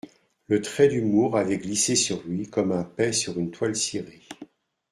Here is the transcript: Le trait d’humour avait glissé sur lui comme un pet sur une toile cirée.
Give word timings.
Le 0.47 0.63
trait 0.63 0.87
d’humour 0.87 1.37
avait 1.37 1.59
glissé 1.59 1.95
sur 1.95 2.23
lui 2.25 2.49
comme 2.49 2.71
un 2.71 2.83
pet 2.83 3.13
sur 3.13 3.37
une 3.37 3.51
toile 3.51 3.75
cirée. 3.75 4.23